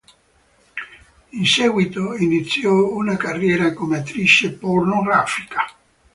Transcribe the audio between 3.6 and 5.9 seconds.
come attrice pornografica.